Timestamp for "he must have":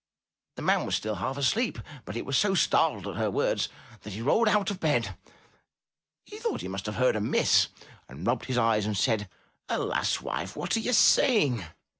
6.61-6.95